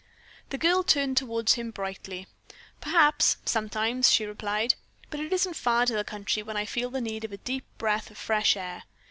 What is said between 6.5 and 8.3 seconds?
I feel the need of a deep breath of